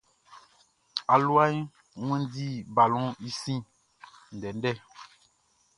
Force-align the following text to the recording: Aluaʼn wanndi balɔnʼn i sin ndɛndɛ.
Aluaʼn 1.13 1.57
wanndi 2.07 2.45
balɔnʼn 2.75 3.17
i 3.27 3.29
sin 3.41 3.61
ndɛndɛ. 4.35 4.71